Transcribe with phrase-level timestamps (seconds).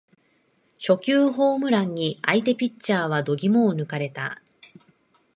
[0.79, 4.41] 初球ホームランに相手ピッチャーは度肝を抜かれた